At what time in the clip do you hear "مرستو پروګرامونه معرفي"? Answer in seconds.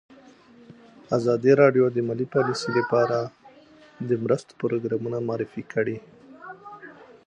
4.23-5.63